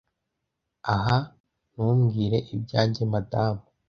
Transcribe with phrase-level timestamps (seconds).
[0.95, 1.21] ah
[1.71, 3.63] ntumbwire ibyanjye madamu